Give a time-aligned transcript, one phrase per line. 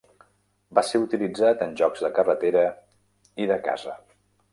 [0.77, 2.65] Va ser utilitzat en jocs de carretera
[3.45, 3.95] i de casa.